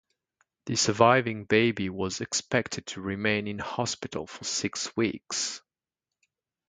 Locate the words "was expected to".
1.91-3.01